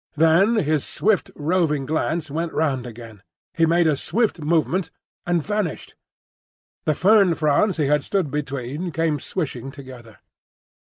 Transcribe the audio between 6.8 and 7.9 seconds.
The fern fronds he